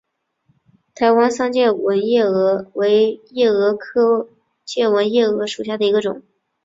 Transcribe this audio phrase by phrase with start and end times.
[0.95, 4.27] 台湾桑剑纹夜蛾为夜蛾科
[4.65, 6.23] 剑纹夜蛾属下的一个种。